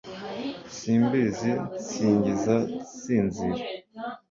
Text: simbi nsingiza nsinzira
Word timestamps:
simbi 0.77 1.19
nsingiza 1.83 2.55
nsinzira 2.97 3.63